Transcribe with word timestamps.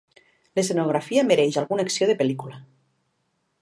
L'escenografia 0.59 1.25
mereix 1.29 1.61
alguna 1.63 1.87
acció 1.89 2.11
de 2.13 2.19
pel·lícula. 2.23 2.63